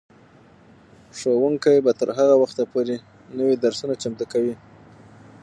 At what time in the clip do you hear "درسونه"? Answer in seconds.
3.63-3.93